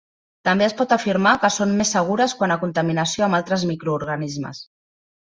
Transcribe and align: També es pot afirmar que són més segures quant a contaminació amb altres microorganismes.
També 0.47 0.63
es 0.67 0.73
pot 0.77 0.93
afirmar 0.95 1.33
que 1.43 1.51
són 1.57 1.75
més 1.81 1.91
segures 1.97 2.33
quant 2.39 2.53
a 2.55 2.57
contaminació 2.63 3.25
amb 3.27 3.39
altres 3.41 3.65
microorganismes. 3.73 4.63